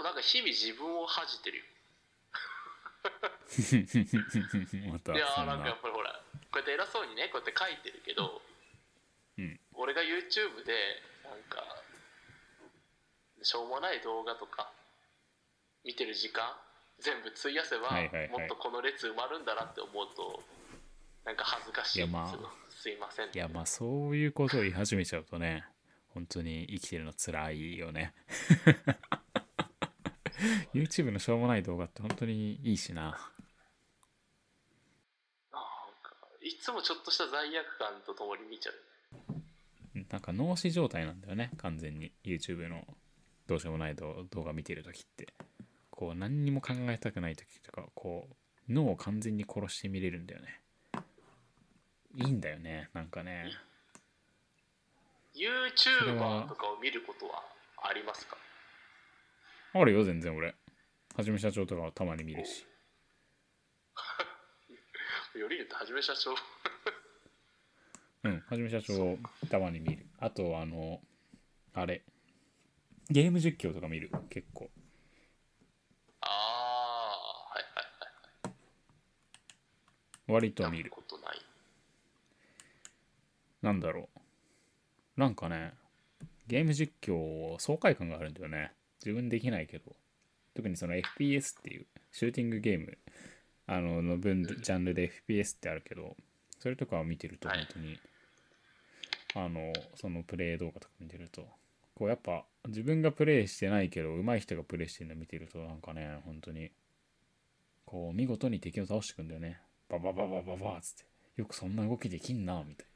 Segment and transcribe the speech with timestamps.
[0.00, 1.64] もなんか日々自分を恥じてるよ。
[3.50, 6.12] いやなんかやなっぱりほら
[6.52, 8.42] こうやって偉そうにねこうやって書いてるけど、
[9.38, 11.82] うん俺が YouTube でなんか
[13.42, 14.70] しょうもない動画とか
[15.84, 16.54] 見てる時間
[16.98, 18.28] 全部費やせば、はいはいはい。
[18.28, 20.42] もっとこの列埋まるんだなって思うと
[21.24, 23.30] なんか恥ずかしいんですよ、いやますいません。
[23.32, 25.64] いやまあそういうことを言い始めちゃうとね
[26.08, 28.12] 本当に生きてるの辛いよね
[30.80, 33.02] YouTube のしょうもない動画って本当にいいしな。
[33.02, 33.20] なんか
[36.42, 38.74] いつもちょっとした罪悪感とともに見ちゃう
[40.10, 41.50] なんか脳死状態なんだよね。
[41.58, 42.12] 完全に。
[42.24, 42.86] YouTube の
[43.46, 45.34] どうしようもない動動画見てる時って。
[45.90, 50.60] こう何にも考えたくない時とかこう脳を完全に殺して見れるんだよね。
[52.16, 52.88] いいんだよね。
[52.94, 53.52] なんかね。
[55.36, 57.42] YouTuber はとかを見ることは
[57.82, 58.38] ありますか？
[59.72, 60.54] あるよ全然俺
[61.16, 62.66] はじめ社長とかはたまに見るし。
[65.38, 66.34] より言うとはじめ社長。
[68.22, 69.16] うんはじめ社長
[69.48, 70.06] たまに見る。
[70.18, 71.00] あとあの
[71.74, 72.02] あれ。
[73.08, 74.10] ゲーム実況とか見る。
[74.28, 74.70] 結構。
[76.20, 78.54] ああはいはいはい
[80.32, 80.90] 割と見る。
[80.90, 81.40] ことない。
[83.62, 84.08] なんだろ
[85.16, 85.20] う。
[85.20, 85.74] なんかね
[86.46, 88.72] ゲーム実況爽快感があるんだよね。
[89.04, 89.96] 自分できないけど
[90.54, 92.98] 特にその FPS っていうシューティングゲーム
[93.66, 96.16] あのの分ジャンルで FPS ってあるけど
[96.58, 97.58] それとかを見てるとはい。
[97.58, 97.98] 本当に、
[99.34, 101.46] あのそのプレイ動画とか見てると
[101.94, 106.70] こうやっぱ自分がプレイしてないけど上手い人がプレイしてるの見てるとなんかね本当に
[107.84, 109.60] こう見事に敵を倒していくんだよね。
[109.88, 111.04] ババババババっつって
[111.36, 112.90] よくそんな動きできんなみたいな。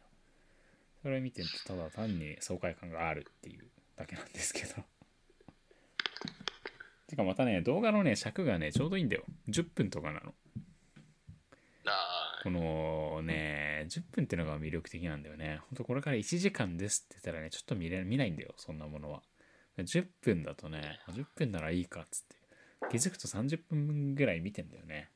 [1.02, 3.64] それ見てるとただ単に爽快感があるっていう
[3.96, 4.82] だけなんですけど
[7.06, 9.24] てかまたね動画のね尺がねちょうどいいんだよ。
[9.48, 10.34] 10分とかなの。
[11.86, 15.60] あこのね10分ってのが魅力的なんだよね。
[15.70, 19.22] ほんとこれから1時間ですって言ったらねちょっと見れ見ないんだよそんなものは。
[19.78, 22.36] 10分だとね10分ならいいかっつって。
[22.90, 25.08] 気づくと30分ぐらい見てんだよね。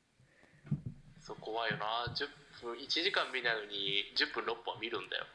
[0.71, 1.84] ーそう怖いよな。
[2.15, 5.27] 10分1時間見ないのに10分6本見るんだよ。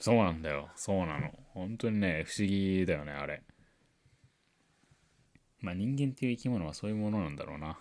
[0.00, 0.68] そうなんだよ。
[0.76, 1.30] そうなの。
[1.54, 3.42] 本当にね不思議だよねあれ
[5.66, 7.76] まあ人間っていう生き物はそういうものなんだろうな。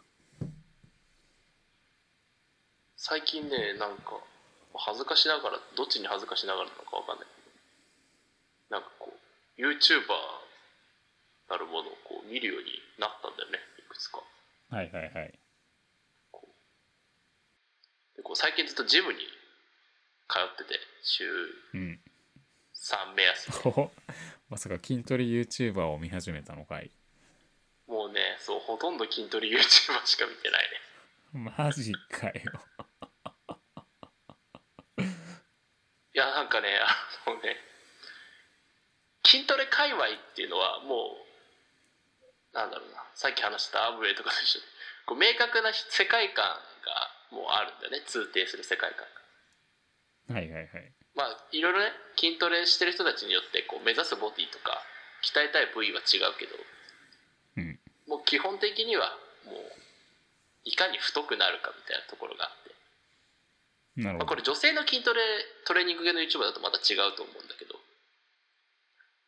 [2.97, 4.18] 最近ねなんか
[4.73, 7.28] 恥ずかしながらどっちに恥ずかしながらなのかわかんない。
[8.72, 10.01] なんかこう YouTuber
[11.47, 14.23] なるものをこう見るようになったんだよねいくつか。
[14.72, 15.40] はいはいはい。
[18.17, 19.19] でこう最近ずっとジムに
[20.28, 21.23] 通ってて週
[21.75, 22.00] うん。
[22.73, 23.91] 3目安でお
[24.50, 26.90] まさか筋トレ YouTuber を見始めたのかい
[28.45, 31.50] そうほとんど筋トレ YouTuber しか見てないね。
[31.57, 32.33] マジかよ。
[36.13, 36.67] いやなんかね
[37.25, 37.57] あのね
[39.25, 44.66] 筋トレ界隈っていうのはもうなんだろうなさっき話したアブウェイとかと一緒で
[45.09, 46.45] こう明確な世界観
[46.85, 49.09] がもうあるんだよね通底する世界観
[50.29, 50.38] が。
[50.38, 50.94] はいはいはい。
[51.17, 54.78] まあいろいろね筋トレしてる人たちによってこう目指すボディとか
[55.25, 56.53] 鍛えたい部位は違うけど
[58.25, 59.56] 基本的にはもう
[60.66, 62.75] いかに太くなるかみたいなところがあって。
[64.02, 64.25] まあ、なるほど。
[64.28, 65.22] これ女性の筋トレ
[65.66, 67.75] トレーニング系の YouTuber だとまた違うと思うんだけど。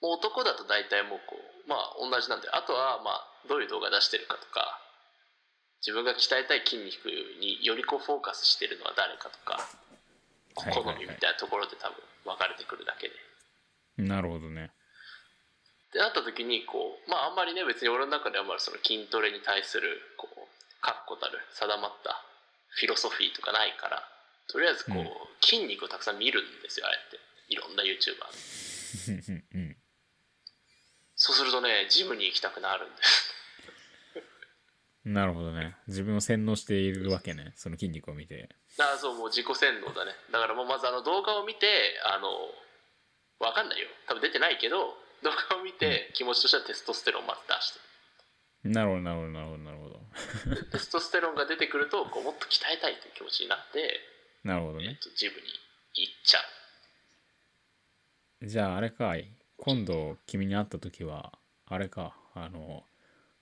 [0.02, 4.82] もう男だと大体もうこうまあ同じなんであとはまあどういう動画出してるかとか。
[5.86, 7.06] 自分が鍛えたい筋肉
[7.40, 9.62] によりこうフォーカスしてるのは誰かとか。
[10.58, 13.14] 好みみたいなところで多分分かれてくるだけで。
[13.98, 14.72] なるほどね
[15.98, 20.46] ってなった時にこうまああんまりね別に俺の中ではまりその筋トレに対するこう
[20.80, 22.22] 確固たる定まった
[22.70, 24.06] フィロソフィーとかないから
[24.46, 25.10] とりあえずこう、うん。
[25.42, 27.20] 筋肉をたくさん見るんですよああやって。
[27.50, 28.30] いろんな YouTuber
[29.56, 29.76] うん。
[31.16, 33.34] そうするとねジムに行きたくなるんです。
[35.04, 35.76] なるほどね。
[35.88, 38.50] 自分を洗脳しているわけねその筋肉を見て。
[38.78, 40.12] だからそうもう自己洗脳だね。
[40.32, 41.66] だからもうまずあの動画を見て
[42.06, 42.30] あの
[43.40, 43.88] わかんないよ。
[44.08, 47.88] 多分出てないけど動画を見て気持ちとしてはテストステロンをまず出して。
[48.70, 50.56] なるほどなるほどなるほどなるほど。
[50.56, 54.00] で テストステロンが出てくるとこうもっと鍛えたいという気持ちになって、
[54.44, 54.90] なるほどね。
[54.90, 55.42] えっと、ジムに
[55.96, 56.40] 行っちゃ
[58.42, 58.48] う。
[58.48, 59.32] じゃああれかい。
[59.58, 62.16] 今度君に会った時はあれか。
[62.34, 62.86] あの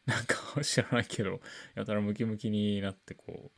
[0.06, 1.42] なんか 知らないけど
[1.76, 3.52] やたらムキムキになってこ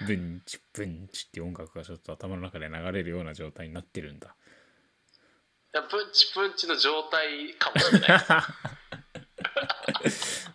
[0.00, 4.34] うブンチブンチって音楽がちょっと頭の中で流れるような状態になってるんだ
[5.72, 8.20] プンチプンチの状態かもしれない。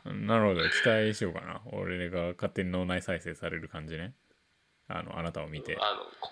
[0.26, 1.62] なるほど期待しようかな。
[1.72, 4.14] 俺が勝手に脳内再生される感じね。
[4.88, 5.78] あのあなたを見て。
[5.80, 6.32] あのこ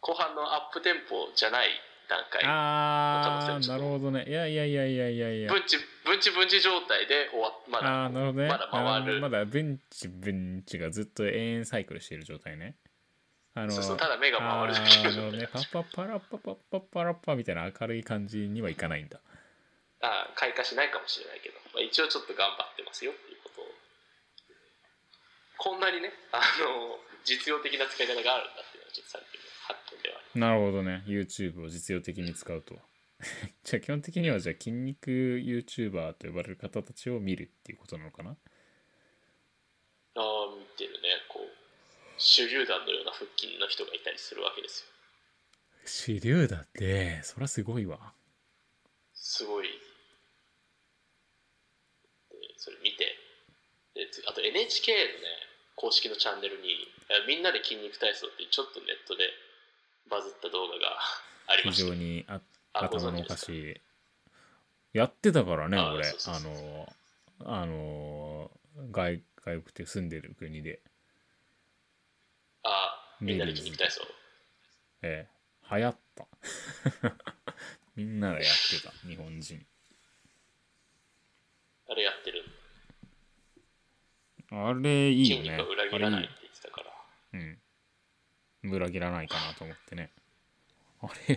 [0.00, 1.68] 後半のアップテンポじゃない
[2.08, 2.42] 段階。
[2.44, 4.24] ああなるほどね。
[4.26, 5.52] いやいやいやいやいやいや。
[5.52, 8.48] 分ち分ち分ち状態で終わまだああなるほどね。
[8.48, 9.20] まだ回る。
[9.20, 12.76] まだ分子分子がずっと永遠サイクルしている状態ね
[13.54, 19.20] あのそうそうただ目が回るあだけどねパッパッパラッパパッパッパラッパみたいな明るい感じにはいかないんだ
[20.02, 23.64] あ開花しないかもしれないけど、まあ、一応ちょっと頑張ってますよっていうことを
[25.58, 32.78] こんなにねあの実用的な使い方があるんだっていうのはちょっとさっきの発見ではなるほどね YouTube を実用的に使うと
[33.64, 38.36] じゃあ基本的にはじゃあ筋肉 YouTuber と呼ばれる方たちを見るっていうことなのかなあ
[40.16, 40.69] あ
[42.20, 46.20] 手榴弾のような腹筋の人がいたりするわけですよ。
[46.20, 48.12] 手榴だってそりゃすごいわ。
[49.14, 49.68] すごい。
[52.30, 53.16] でそれ見て。
[53.94, 55.04] でつあと NHK のね
[55.76, 56.86] 公式のチャンネルに
[57.26, 59.30] 「みんなで筋肉体操」ってちょっとネットで
[60.08, 61.00] バズった動画が
[61.48, 62.40] ありま非した常にあ
[62.74, 63.80] 頭のおかしい。
[64.92, 66.06] やってたからねあ俺。
[66.06, 66.94] あの
[67.46, 68.50] あの
[68.90, 70.82] 外外国って住んでる国で。
[70.84, 70.89] あ
[73.20, 74.00] みんなで筋肉体操
[75.02, 75.76] ええ。
[75.76, 76.26] 流行った。
[77.96, 79.66] みんなでやってた日本人。
[81.88, 82.44] あれやってる？
[84.52, 85.42] あれいいよね。
[85.42, 87.38] 筋肉は裏切らないっあて言ってたから。
[87.38, 87.58] れいい
[88.64, 88.70] うん。
[88.72, 90.12] 裏切らないかなと思ってね。
[91.02, 91.36] あれ。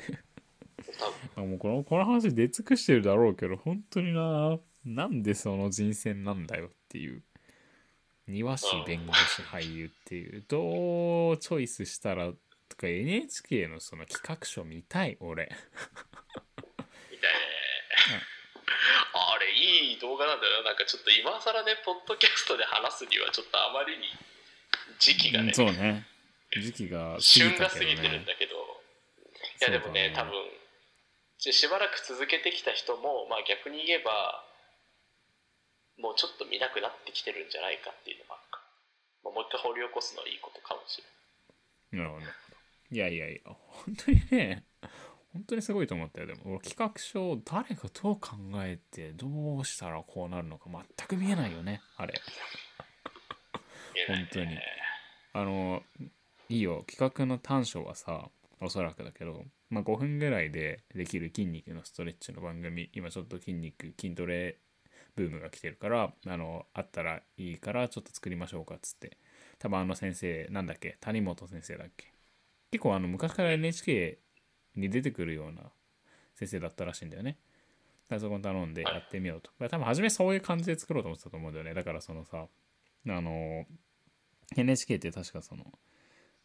[0.97, 1.29] 多分。
[1.35, 7.23] あもうこのこの話出尽くしてるだろうけど本当にななんでその人選なんだよっていう
[8.27, 12.31] 庭師弁護士俳優っていうどうチョイスしたら
[12.69, 15.43] とか NHK のその企画書見たい俺。
[15.45, 17.31] みたい
[18.17, 18.23] ね。
[19.13, 20.69] あれいい動画なんだよな。
[20.69, 24.03] なんかちょっと今更ねポッドキャストで話すにはちょっとあまりに
[24.99, 26.07] 時期がねうんそうね。
[26.51, 28.55] 時期が過ぎ旬が過ぎてるんねだけど。
[29.61, 30.33] いやでもね多分
[31.37, 34.43] ししばらく続けてきた人もまあ逆に言えば
[35.97, 38.61] もうちょっと見なくなってきてるんじゃないかっていうのもあるか、
[39.23, 41.13] まあ、もう一回掘り起こすのはいいことかもしれない。
[41.93, 42.25] なるほど
[42.91, 44.65] いやいやいや本当にね
[45.33, 46.27] 本当にすごいと思ったよ。
[46.27, 52.13] でも俺企画書を誰がどう考えてどうしたらこうなるのか全く見えないよねあれ。
[54.07, 54.57] 本当に。
[55.33, 55.81] あの
[56.49, 56.85] いいよ。
[56.87, 58.29] 企画の短所はさ
[58.61, 64.59] おそらくだけど、まあ、5分ぐらいでできる筋肉のストレッチの番組今ちょっと筋肉筋トレ
[65.15, 69.17] ブームが来てるからあのあったらいいからちょっと作りましょうかっつって。
[69.59, 70.97] 多分あの先生なんだっけ？
[70.99, 72.11] 谷本先生だっけ？
[72.71, 74.17] 結構あの昔から NHK
[74.75, 75.61] に出てくるような
[76.35, 77.37] 先生だったらしいんだよね。
[78.09, 81.73] だからそこに頼んでやってみようと、多分初めそういう感じで作ろうと思ってたと思うんだよね。
[81.73, 82.47] だからそのさ
[83.07, 83.65] あの
[84.57, 85.65] NHK って確かその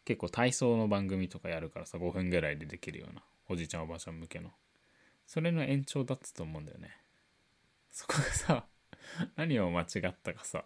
[0.05, 4.51] 結構体操の番組とかやるからさ5分ぐらいでできるようなおじいちゃんおばあちゃん向けの。
[5.25, 6.89] それの延長だったと思うんだよね
[7.91, 8.65] そこがさ
[9.35, 10.63] 何を間違ったかさ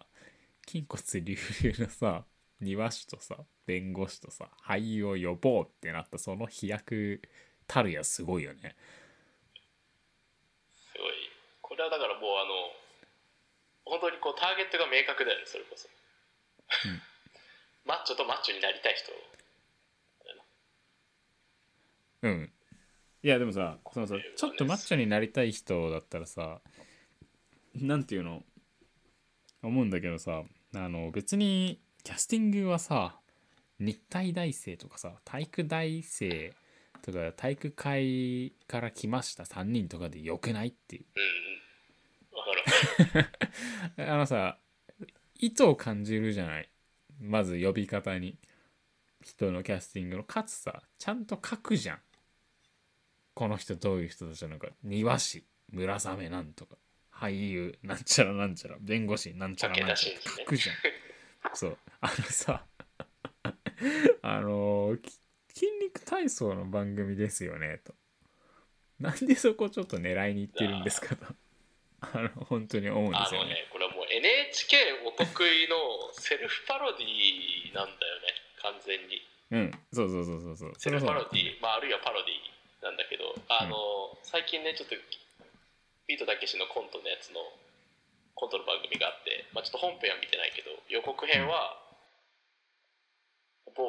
[0.66, 2.24] 筋骨隆々のさ
[2.60, 7.20] 庭師とさ弁護士とさ俳優を呼ぼうってなったその飛躍
[7.66, 8.76] たるやすごいよね。
[10.72, 11.12] すごい。
[11.62, 12.50] これはだからもうあの
[13.84, 15.88] 本当にこうターゲットが明確だよねそれこそ、
[16.88, 17.00] うん。
[17.86, 19.12] マッチョとマッチョになりたい人。
[22.22, 22.52] うん。
[23.22, 26.60] いやでもさそのさちょっとマッチョになりたい人だったらさ
[27.74, 28.42] なんていうの？
[29.62, 30.42] 思うんだけどさ
[30.74, 33.18] あの別にキャスティングはさ
[33.78, 36.52] 日体大生とかさ体育大生
[37.02, 41.04] とか体育会から来ました3人とかでよくないっていう。
[41.16, 41.24] うん
[43.96, 44.58] あのさ
[45.38, 46.70] 意図を感じるじゃない？
[47.20, 48.38] まず呼び方に。
[49.22, 50.24] 人のキャスティングの。
[50.24, 51.98] かつさちゃんと書くじゃん。
[53.34, 54.68] この人どういう人たちなのか。
[54.82, 56.76] 庭師村雨なんとか
[57.14, 60.76] 俳優なんちゃらなんちゃら弁護士なんちゃらなんちゃら書くじゃん。
[61.54, 61.78] そう。
[62.00, 62.64] あのさ
[64.22, 65.20] あのき
[65.54, 67.94] 筋肉体操の番組ですよねと。
[68.98, 71.26] なんでそこちょっと狙いにいってるんですかと。
[72.00, 73.48] あの本当に思うんであすよね。
[73.48, 75.76] のねこれはもう NHK お得意の
[76.12, 78.26] セルフパロディなんだよね。
[78.60, 79.22] 完全に。
[79.50, 79.70] うん。
[79.92, 80.72] そうそうそうそうそう。
[80.76, 83.34] セルフパロそディ、まあ、あるいはパロディなんだけど。
[83.48, 84.96] あの、最近ねちょっと
[86.06, 87.40] ビートたけしのコントのやつの
[88.34, 91.80] コントの番組があって、まあ、ちょっと本編は見てないけど予告編は
[93.72, 93.82] 某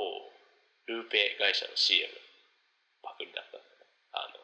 [0.88, 2.08] ルーペ会社の CM
[3.02, 3.86] パクリだったんだね。
[4.14, 4.42] あの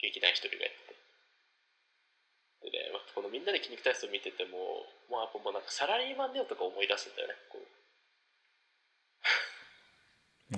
[0.00, 2.70] 劇団一人がやってて。
[2.70, 7.68] でねまあこのみんなで筋肉体操見ててももうやっぱもうなんかサラリーマンネオとか思い出すんだよねこう。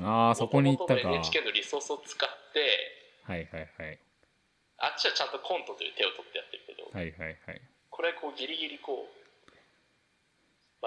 [0.02, 1.00] ああそこに行ったか。
[1.00, 2.60] NHK のリソースを使って
[3.26, 3.98] はいはいはい。
[3.98, 4.05] あ
[4.96, 7.60] っちはちゃんとコントという手を取ってやってるけど、はいはいはい。
[7.92, 9.12] これこうギリギリこう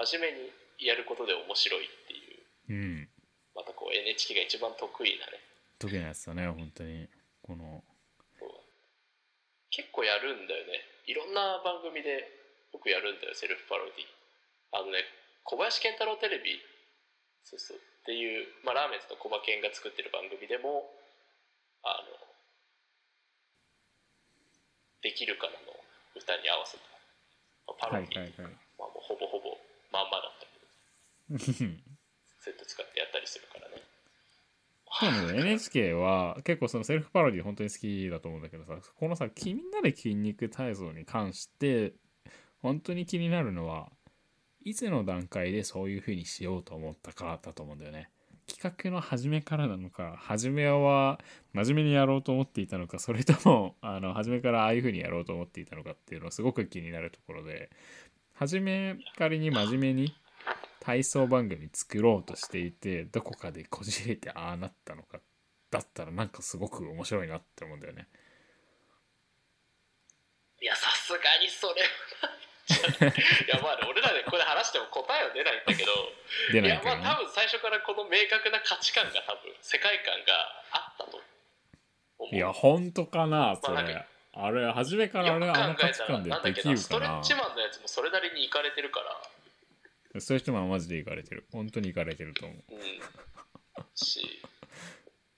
[0.06, 0.50] 真面目に
[0.82, 3.08] やることで面白いっていううん。
[3.54, 5.38] またこう NHK が一番得意なね。
[5.78, 7.08] 時のやつだね本当に。
[7.42, 7.82] この。
[9.70, 10.82] 結構やるんだよね。
[11.06, 12.26] いろんな番組で
[12.74, 14.06] よくやるんだよセルフパロディ。
[14.72, 15.06] あのね
[15.44, 16.58] 小林健太郎テレビ
[17.44, 17.78] そうそう。
[17.78, 20.88] っていう、まあ、ラーメンズの小馬健が作ってる番組でも
[21.82, 22.16] あの
[25.02, 26.84] 「できるから」の歌に合わせた、
[27.68, 29.58] まあパはいロディ、はいはいまあ、もうほぼほぼ
[29.92, 31.74] まんまだったけど
[32.40, 33.82] そうやって使ってやったりするからね。
[34.92, 41.94] そうなんだよ NHK は結構そのセルフパロディ本当に好きだと思うんだけどさこのさ「みんなで筋肉体操」に関して
[42.58, 43.90] 本当に気になるのは
[44.64, 48.10] いつの段階でそういう風にしようと思ったかだと思うんだよね
[48.50, 51.20] 企画の初めからなのか初めは
[51.52, 57.70] 真面目にやろうと思っていたのかそれとも あの初めからああいう風にやろうと思っていたのかっていうのはすごく気になるところで
[58.34, 60.14] 初め仮に真面目に
[60.80, 65.20] 体操番組作ろうとしていてどこかでこじれてああなったのか
[65.70, 68.08] だったらなんかすごく面白いなって思うんだよね。
[70.60, 72.39] いやさすがにそれは
[72.70, 72.78] い
[73.46, 75.92] いやまあね俺らでこれ話しても答えは出ないんだけど
[76.52, 77.02] いや出ないけどね。
[77.02, 81.22] まあ多分最初からこの明確な価値観が多分世界観があったと
[82.18, 82.34] 思う。
[82.34, 83.74] いや本当かなそれ。
[83.74, 84.06] まあなんか。
[84.32, 86.76] あれ初めからあれあの価値観でできるな。
[86.76, 90.20] ストレッチマンのやつもそれなりにいかれてるから。
[90.20, 91.46] そういう人はマジでいかれてる。
[91.52, 92.74] 本当にいかれてると思う。
[92.74, 92.80] うん。
[93.94, 94.42] し。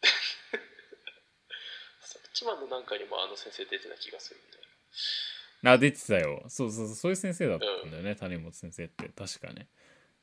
[2.01, 4.62] ストレッチマンのなんかにもあの先生出てた気がするんで
[5.71, 6.43] あ出てたよ。
[6.49, 9.09] そうそうそうそういう先生だったんだよね、谷本先生って。
[9.09, 9.69] 確かね。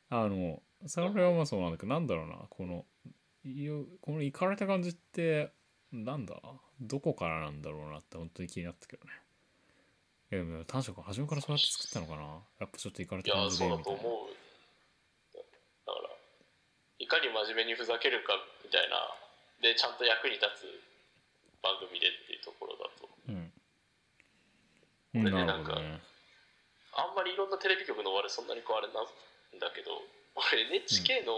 [0.09, 2.85] あのそれはまあそうなんだけどなんだろうなこの
[4.01, 5.51] このいかれた感じって
[5.91, 6.35] なんだ？
[6.81, 9.11] どこからなんだろうなって本当に気になったけどね。
[10.31, 12.43] いやでも短所が初めからそうやって作ったのかな？
[12.59, 14.09] やっぱちょっといかれいやた感じそうだとでみたいな。
[14.09, 14.27] 思う
[15.87, 16.09] だから
[16.99, 18.33] いかに真面目にふざけるか
[18.65, 18.97] みたいな
[19.61, 20.67] でちゃんと役に立つ
[21.63, 22.88] 番組でっていうところだ
[25.13, 26.01] これねなるほどね。
[26.93, 29.05] あんまりいろんなテレビ局のお笑いそんなにこうあれなん
[29.59, 29.91] だけど
[30.35, 31.33] 俺 NHK の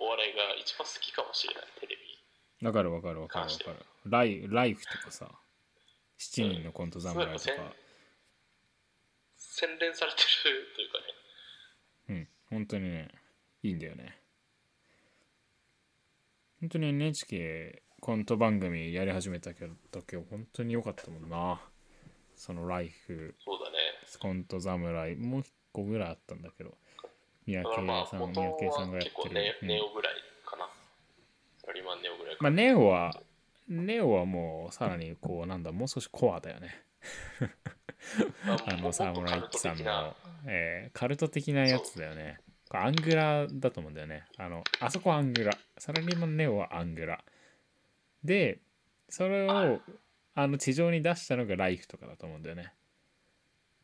[0.00, 2.66] お笑いが一番好きかもしれないテレビ。
[2.66, 3.86] わかるわかるわかるわかる。
[4.06, 5.30] ライライフとかさ
[6.18, 7.38] 7人のコント侍とか。
[7.38, 7.74] そうやっぱ
[9.36, 11.06] 洗練されてるというかね。
[12.08, 12.28] うん。
[12.50, 13.08] 本当にね
[13.62, 14.18] いいんだよね。
[16.60, 21.60] 本当に NHK コント番組やり始めたけど時は本当に良かったもんな
[22.42, 23.78] そのライフそうだね。
[24.18, 26.76] コント侍もう一個ぐらいあったんだけど
[27.46, 27.80] 三宅さ
[28.16, 29.34] ん元三宅さんがやってる。
[29.34, 29.68] ネ,、うん。
[29.68, 30.66] ネオぐらいかな。
[31.60, 33.12] サラリーマンネオぐらいかまあネオは
[33.68, 36.82] ネオはもうさらにこうなんだもう少しコアだよね。
[38.66, 42.38] あのサムライッチさんの、えーカルト的なやつだよね。
[42.68, 44.24] これアングラだと思うんだよね。
[44.36, 45.52] あの、あそこはアングラ。
[45.78, 47.22] サラリーマンネオはアングラ。
[48.24, 48.58] で、
[49.08, 49.80] それを
[50.34, 52.72] あの地上に出したのがライフとかだと思うんだよね。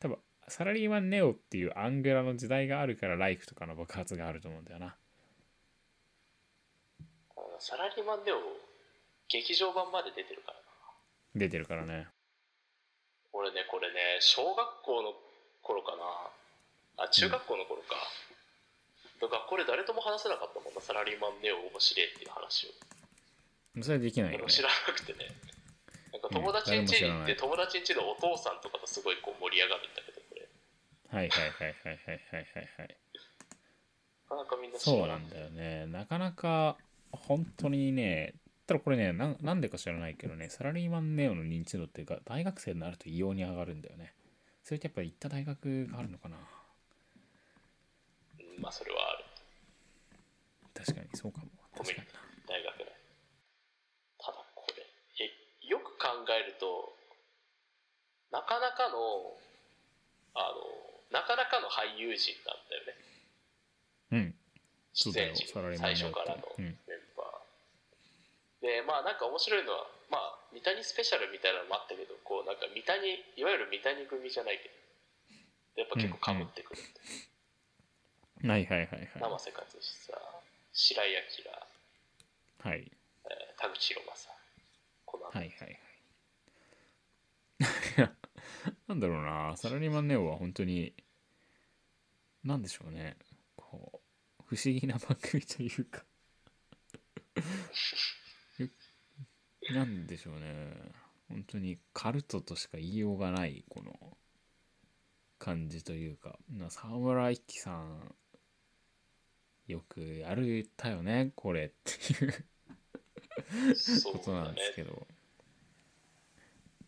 [0.00, 4.96] 多分、サラリーマンネオっていうアングラの時代があるからライフとかの爆発があると思うんだよな。
[7.60, 8.36] サラリーマンネオ
[9.28, 10.62] 劇場版まで出てるからな
[11.34, 12.06] 出てるからね。
[13.32, 15.12] 俺ねこれね小学校の
[15.62, 15.92] 頃か
[16.96, 17.94] なあ中学校の頃か、
[19.20, 24.44] 学校で誰とも話せなかったもんなサラリーマンネオ面白いっていう話をそれはできないよね。
[24.48, 25.30] 知らなくてね
[26.12, 30.48] なんか友達ん家に行って、うん友達ん家のお父さんとかとすごいこう盛り上がるんだけどこれ
[31.08, 32.96] はいはいはいはいはいはいはいはい。
[34.30, 35.86] なかなかみんな知そうらなんだよね。
[35.86, 36.76] なかなか
[37.12, 38.34] 本当にね、
[38.66, 44.12] ただこれねな、なんでか知らないけどね、サラリーマンネオの認知度っていうか、大学生になると異様に上がるんだよね。
[44.62, 46.36] それってやっぱり行った大学があるのかな。
[48.38, 49.24] うんまあそれはある
[50.74, 51.46] 確かにそうかも。
[51.76, 52.08] 確かに
[52.46, 52.84] 大学内
[54.18, 54.84] ただこれ
[55.24, 56.96] えよく考えると
[58.32, 59.36] なかなかの
[60.32, 60.64] あの
[61.12, 62.96] なかなかの俳優陣なんだよね
[64.12, 64.18] な。
[64.18, 64.34] うん。
[64.92, 73.04] 出演陣最初からのうんメンバー、でまあなんか面白いのはまあ三谷スペシャルみたいなのもあったけどこうなんか三谷
[73.36, 74.68] いわゆる三谷組じゃないけ
[75.76, 76.84] どやっぱ結構かぶってくるん
[78.42, 80.12] で、はいはいはいは生瀬勝久
[80.72, 82.70] 白井明、い。
[82.70, 82.90] はい。
[83.24, 84.30] えー田口博正
[85.06, 85.87] この、はいはいはい。
[88.86, 89.56] なんだろうな。
[89.56, 90.94] サラリーマンネオは本当に
[92.44, 93.16] なんでしょうね。
[93.56, 94.00] こ
[94.40, 96.04] う不思議な番組というか。
[99.74, 100.74] なんでしょうね。
[101.28, 104.16] 本当にカルトとしか言いようがないこの
[105.38, 106.38] 感じというか。
[106.48, 108.14] な沢村一樹さん
[109.66, 112.48] よくやるたよねこれっていう。
[114.12, 115.07] ことなんですけど、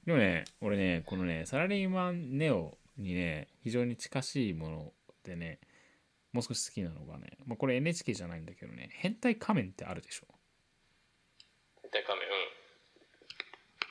[0.07, 4.92] でもね俺ねこのねサラリーマンネオにね非常に近しいもの
[5.25, 5.59] でね
[6.33, 10.26] もう少し好きなのがね、まあ、これ NHK じゃないんだけどね変態仮面ってあるでしょ。
[11.83, 12.28] 変態仮面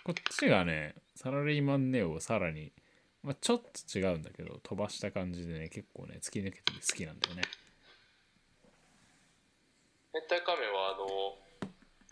[0.03, 2.71] こっちがねサラリーマンネオをさらに、
[3.23, 7.41] まあ、ちょっと違うんだけど飛ばした感じでね結構ね突き抜けてて好きなんだよね。
[10.13, 11.37] 変態仮面はあの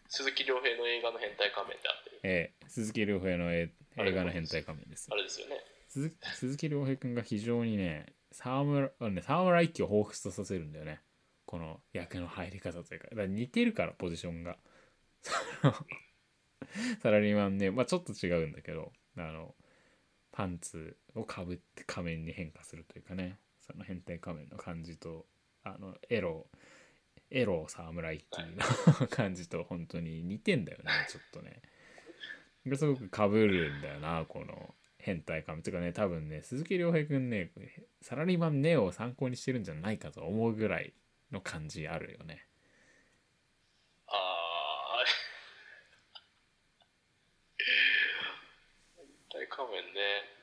[0.09, 2.09] 鈴木亮平の映画の変態仮面ってあって。
[2.11, 5.55] るええ鈴木亮平の映映画の変態仮面ですあれですよね。
[5.89, 11.01] 鈴鈴木亮平君が非常にね沢村あのね沢村一樹を彷彿とさせるんだよね。
[11.45, 13.07] この役の入り方というか。
[13.09, 14.57] だから似てるからポジションが。
[17.01, 19.55] サラリーマンねまあちょっと違うんだけどあの
[20.31, 23.39] パンツをかぶって仮面に変化するというかね。
[23.67, 25.25] その変態仮面の感じと
[25.63, 26.47] あのエロ
[27.29, 28.41] エロ沢村一樹
[29.01, 31.61] の 感じと本当に似てんだよねちょっとね
[32.75, 37.51] すごくかぶるんだよなこの変態仮面というかね多分ね鈴木亮平君ね
[38.01, 40.93] サラリーマンネオを参考にしてるんじゃないかと思うぐらい
[41.31, 42.45] の感じあるよね。
[44.07, 45.03] ああ
[48.97, 50.37] 変態仮面ね。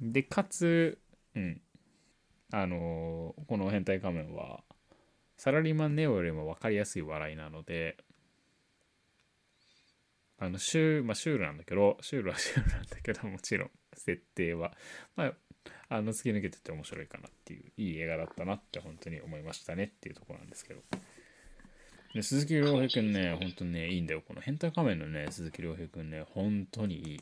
[0.00, 0.98] でかつ
[1.34, 1.60] うん。
[2.50, 4.62] あのーこの変態仮面は
[5.36, 7.96] サラリーマンネオよりも分かりやすい笑いなので
[10.40, 14.72] あのシュ,、まあ、シュールなんだけどシュールはシュールなんだけどもちろん設定は。
[15.16, 15.32] まあ
[15.90, 20.82] あの突き抜けてて面白いかなっていういい映画だったなって本当に思いましたねっていうところなんですけど。
[22.14, 24.22] で鈴木亮平君ね本当にねいいんだよ。
[24.26, 27.20] この変態仮面のね鈴木亮平君ね本当にいい。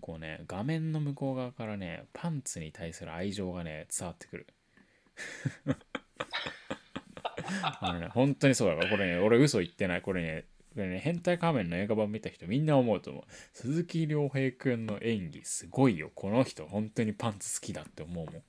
[0.00, 4.46] こうね画面の向こう側からねパンツに対する愛情がね伝わってくる。
[7.80, 10.02] あのね本当にそうだからこれね俺嘘言ってない。
[10.02, 13.22] これねこれね変態仮面の映画版見た人みんな思うと思う。
[13.52, 16.10] 鈴木亮平君の演技すごいよ。
[16.14, 18.42] この人本当にパンツ好きだって思うもん。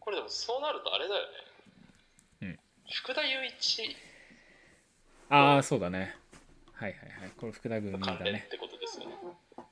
[0.00, 1.28] これでもそうなるとあれだよね。
[2.42, 2.58] うん。
[2.92, 3.96] 福田雄一。
[5.28, 6.16] ああそうだね。
[6.72, 7.30] はいはいはい。
[7.36, 8.44] これ福田組のだね。
[8.46, 9.14] ってことですよね。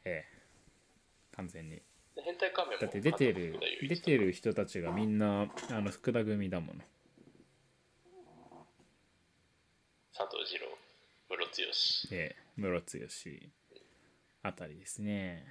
[0.04, 0.38] ええ。
[1.34, 1.82] 完全に。
[2.18, 3.58] で変態仮面もだって出てる
[3.88, 6.80] 出てる人たちがみんなあの福田組だもの
[10.18, 10.66] 佐藤二郎
[11.30, 13.50] ムロツヨシええムロツヨシ
[14.42, 15.44] あたりですね。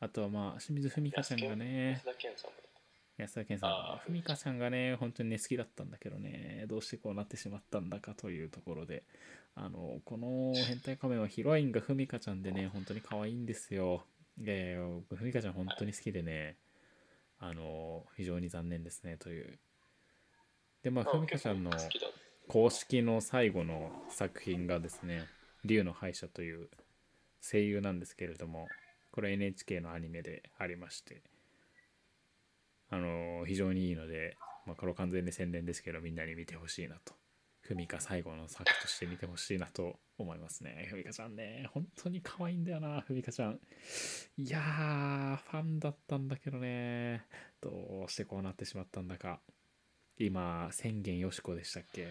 [0.00, 1.92] あとはまあ清水文香ちゃんがね。
[1.92, 2.56] 安田健さんも。
[3.16, 3.70] 安田健さん。
[3.70, 4.10] あー。
[4.10, 6.66] 文香ちゃんがね本当にね好きだったんだけどね。
[6.68, 9.04] どうしてこうなってしまったんだかというところで。
[9.54, 14.04] あのこの変態仮面はヒロインが文香ちゃんでね本当に可愛いんですよ。
[14.36, 14.76] で
[15.08, 16.58] 文香ちゃん本当に好きでね。
[17.38, 19.58] あの非常に残念ですねという。
[20.82, 22.06] でまああ文香ちゃんの結構好きだ
[22.48, 25.26] 公式の最後の作品がですね
[25.64, 26.68] 「竜の敗者」という
[27.40, 28.68] 声優なんですけれども
[29.10, 31.22] これ NHK のアニメでありまして
[32.90, 37.14] あの非常にいいので、まあ、これ完全に宣伝ですけどみんなに見てほしいなと。
[37.62, 40.88] ふみか最後の作として見てほしいなと思いますね。
[40.90, 43.60] ふみかちゃんね本当に可愛いんだよなふみかちゃん。
[44.36, 47.24] いやーファンだったんだけどね。
[47.60, 49.40] どうしてこうなってしまったんだか。
[50.24, 52.08] 今宣言よしこでしたっけ？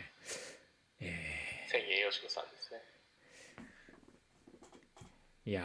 [0.99, 2.79] え千円よしこさんですね。
[5.45, 5.63] ーいや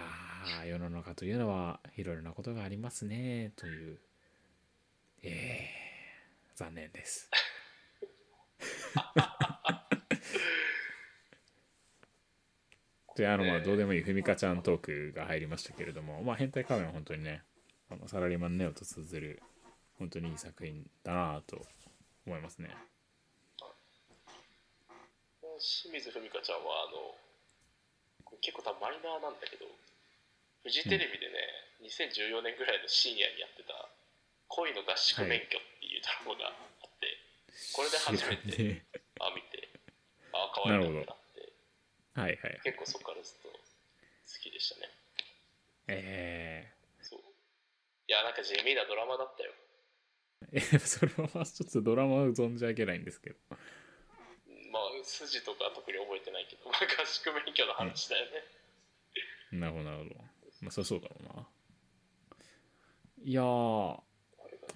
[0.63, 3.99] ー世の中というのはいろいろなことがありますねという
[5.23, 7.31] えー、残念です。
[13.17, 17.43] であのまあどうでもいいふみかちゃんトークが入りましたけれどもまあ変態仮面は本当にね
[17.91, 19.43] あのサラリーマンネオと通ずる
[19.99, 21.65] 本当にいい作品だなと
[22.27, 22.75] 思いますね。
[25.59, 27.17] 清水文香ちゃんはあの
[28.43, 29.65] 結構多分マイナーなんだけど
[30.67, 31.39] フジテレビでね、
[31.87, 33.89] 2014年ぐらいの深夜にやってた
[34.51, 37.07] 「恋の合宿免許」っていうドラマがあって、
[37.71, 38.83] これで初めて
[39.23, 39.71] あ見て
[40.35, 41.53] あ可愛いなってなって
[42.19, 43.59] はいはい結構そこからずっと好
[44.43, 44.91] きでしたね。
[45.87, 47.21] えそう。
[48.09, 49.53] いやなんか地味なドラマだったよ。
[49.53, 49.66] ー、
[50.53, 53.37] えそれはまあちょっとドラマを存じ上げないんですけど。
[53.51, 58.27] まあ筋とか特に覚えてないけど、まあ、合宿免許の話だよ
[59.53, 60.17] ね、なるほどなるほど。
[60.63, 61.47] まあそりゃそうだろうな。
[63.23, 64.01] いやー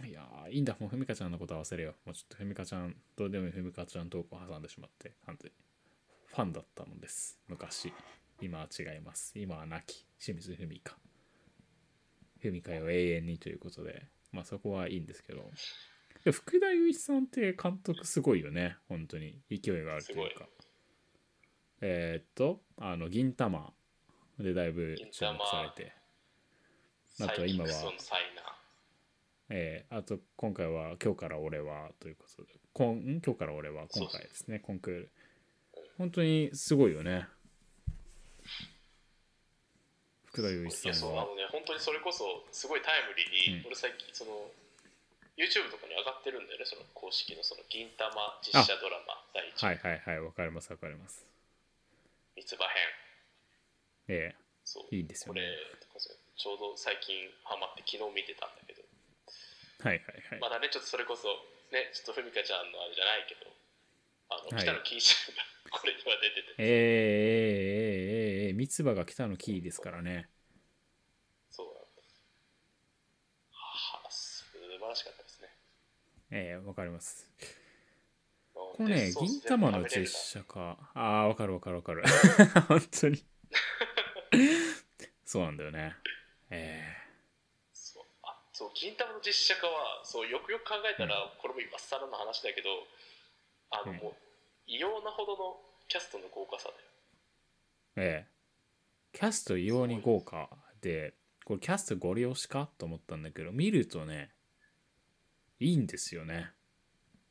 [0.07, 0.77] いやーいいんだ。
[0.79, 5.57] もうふみかちゃんのこと合わせるよもうちょっとふみかちゃんどうでもいいふみかちゃんトークを挟んでしまって完全に。
[6.27, 7.39] ファンだったのです。
[7.49, 7.93] 昔。
[8.41, 9.33] 今は違います。
[9.37, 10.97] 今は亡き清水ふみか。
[12.41, 15.51] ふみかよ永遠にということでまあそこはいいんですけど。
[16.25, 18.77] で福田雄一さんって監督すごいよね。
[18.89, 19.41] 本当に。
[19.51, 20.49] 勢いがあるというか。
[21.81, 23.73] えーっとあの銀玉
[24.39, 25.93] でだいぶ注目されて。
[27.21, 27.71] あとは今は。
[29.49, 32.61] えーあと今回は「今日から俺は」ということで。
[32.73, 34.61] こんん今日から俺は今回ですね。
[34.61, 35.11] コンクール
[35.99, 37.27] 本当にすごいよね
[40.31, 41.27] 福田雄一いやさんは。
[41.27, 43.67] そうあのね本当にそれこそすごいタイムリーに、うん。
[43.67, 44.47] 俺最近その
[45.35, 48.13] YouTube とかに上がってるんだよねその公式のその銀玉
[48.45, 51.27] 実写ドラマ第一はいはいはいわかりますわかります。
[52.37, 52.65] 三つ葉
[54.07, 54.31] 編。
[54.31, 54.95] えそう。
[54.95, 55.43] いいですよね。
[55.91, 56.07] これ
[56.41, 58.83] ちょうど最近ハマって昨日見てたんだけど。
[59.83, 61.27] えはいはいはい、まだねちょっとそれこそ
[61.73, 63.49] ねちょっとふみかちゃんのあれじゃないけど
[64.29, 64.65] あのはい。
[64.65, 70.29] 北野キーちゃんがこれには出てて、えー、えー、えー、えー、三つ葉が北のキーですからね。
[71.51, 72.25] そうなんです。
[73.51, 75.49] はあ素晴らしかったですね。
[76.31, 77.29] ええわかります。
[78.55, 82.03] ここれね銀玉の実写化ああわかるわかるわかる。
[82.69, 83.25] 本当に。
[85.25, 85.97] そうなんだよね。
[86.51, 86.85] え
[87.73, 88.05] そう。
[88.23, 92.69] あそう銀玉の実写化はそうよくよく考えたら、これも今更の話だけど
[93.71, 93.99] あの、うん。
[93.99, 94.15] もう
[94.67, 96.81] 異様なほどのキャストの豪華さだよ。
[97.97, 98.40] えええ
[99.13, 100.49] キャスト異様に豪華
[100.81, 104.31] でこれキャストご利用しかと思ったんだけど見るとね
[105.59, 106.53] いいんですよね。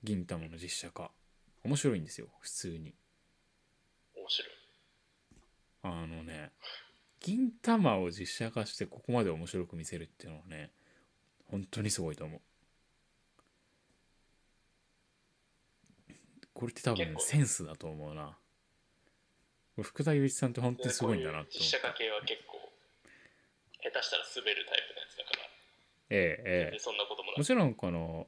[0.03, 1.11] 銀玉の実写化。
[1.63, 2.93] 面白いんですよ普通に。
[4.15, 4.51] 面白い。
[5.81, 6.51] あのね
[7.19, 10.71] 銀玉を実写化してここまで面白く見せるっていうのはね
[11.47, 12.41] 本当にすごいと思う。
[16.53, 18.37] これって多分センスだと思うな
[19.83, 22.59] 福田雄一さんって本当にすごいんだなってこういう実写化系は結構
[23.81, 25.37] 下手したら滑るタイプのやつだから、
[26.09, 26.71] ええええ。
[26.71, 28.27] でそんなことももちろんこの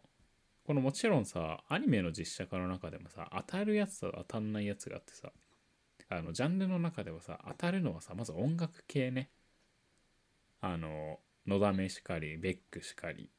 [0.66, 5.32] このもちろんさアニメの実写化の中でもさ当たるやつと当たんないやつがあってさ
[6.10, 9.30] あのジャンルの中ではさ当たるのはさまず音楽系ね。
[10.62, 13.30] あののだめしかりベックしかり。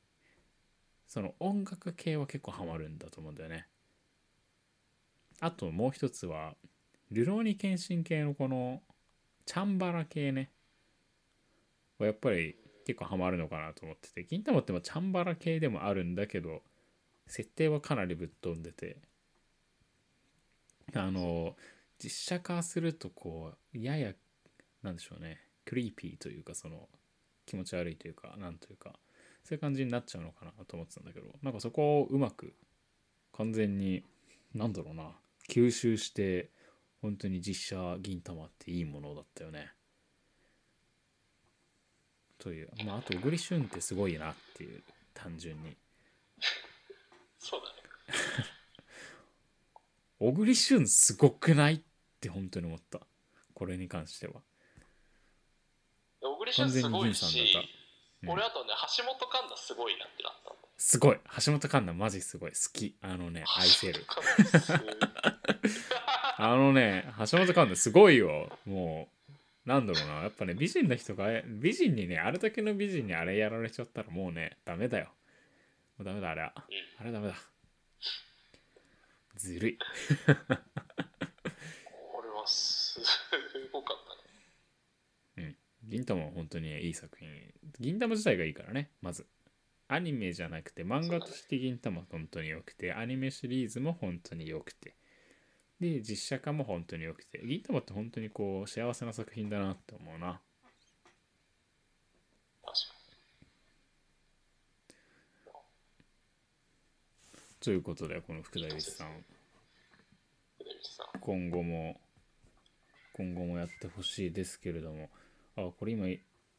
[1.06, 3.66] その音楽系は結構ハマるんだと思うんだよね。
[5.40, 6.54] あともう一つは
[7.12, 8.80] ルローニケンシン系のこの
[9.44, 10.50] チャンバラ系ね。
[11.98, 14.24] はやっぱり結構ハマるのかなと思ってて。
[14.24, 16.62] 銀玉ってもチャンバラ系でもあるんだけど
[17.26, 18.96] 設定はかなりぶっ飛んでて。
[20.94, 21.56] あの
[21.98, 24.12] 実写化するとこうやや
[24.82, 25.38] なんでしょうね。
[25.64, 26.88] クリーピーというかその
[27.46, 28.98] 気持ち悪いというかなんというか
[29.44, 31.26] そういう感じになっちゃうのかなと思ってたんだけど。
[31.42, 32.54] なんかそこをうまく
[33.32, 34.04] 完全に
[34.54, 35.12] なんだろうな
[35.48, 36.50] 吸収して
[37.02, 39.72] 本当に実写銀玉っていいものだったよね。
[42.38, 42.70] という。
[42.86, 45.76] まああと小栗旬ってすごいなっていう単純に。
[47.40, 48.48] そうだね。
[50.20, 51.80] 小栗旬すごくないっ
[52.20, 53.00] て本当に思った。
[53.52, 54.40] これに関しては。
[56.20, 57.58] 小栗旬すごいし、
[58.26, 60.56] 俺あとね橋本環奈すごいなってなったの。
[60.76, 61.16] すごい。
[61.44, 62.50] 橋本環奈マジすごい。
[62.52, 62.96] 好き。
[63.02, 64.04] あのね愛せる。
[66.38, 68.48] あのね橋本環奈すごいよ。
[68.64, 69.08] も
[69.66, 70.22] うなんだろうな。
[70.22, 75.06] やっぱね美人な人が美人にねあれだけの美人にあれやられちゃったらもうねダメだよ。
[75.98, 76.52] もうダメだあれは。
[77.00, 77.34] あれダメだ。
[79.36, 79.78] ずるい。
[80.26, 80.32] こ
[82.22, 83.00] れはす
[85.92, 87.28] 銀玉は本当にいい作品。
[87.78, 89.26] 銀玉自体がいいからねまず。
[89.88, 94.94] アニメじゃなくて漫画として銀玉は本当に良くてアニメシリーズも本当に良くて。
[95.80, 97.42] で実写化も本当に良くて。
[97.44, 100.40] 銀玉って本当にこう幸せな作品だなって思うな。
[107.60, 109.16] ということでこの福田雄一さん。
[109.18, 109.22] に
[110.58, 111.20] 出口さん。
[111.20, 112.00] 今後も
[113.12, 115.10] 今後もやってほしいですけれども
[115.56, 116.08] あこれ今ウ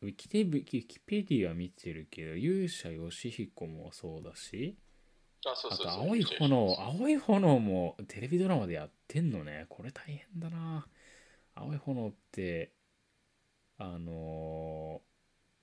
[0.06, 4.78] ィキテウィキペディア見てるけど勇者ヨシヒコもそうだし
[5.46, 5.88] ああそうそうそう。
[5.88, 9.66] と青い炎青い炎もテレビドラマでやってんのね。
[9.70, 10.88] これ大変だな。
[11.56, 12.72] 青い炎って
[13.78, 15.02] あの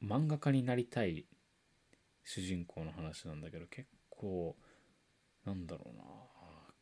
[0.03, 1.27] ー漫画家になりたい
[2.25, 4.57] 主人公の話なんだけど結構
[5.45, 6.03] なんだろうな。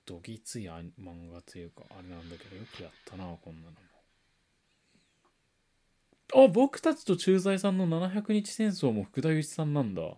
[0.07, 0.91] どぎつい漫
[1.33, 3.71] 画というかあれなんだけどよくやったなこんなの。
[3.71, 3.77] も
[6.35, 10.03] あ僕たちと駐在さんの700日戦争も福田雄一さんなんだ。
[10.03, 10.11] は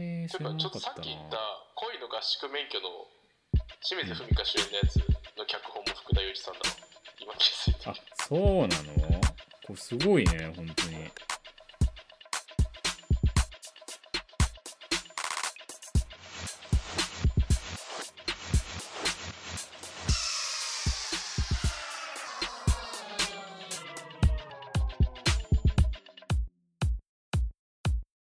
[0.00, 1.36] い知てらなかちょっとさかったなっき言った
[1.74, 2.88] 恋の合宿免許の
[3.82, 6.76] 清水文香主演のやつの脚本も福田雄一さんだわ。
[7.20, 7.94] 今気づいてあ
[8.28, 9.20] そうなの？
[9.66, 10.96] これすごいね本当に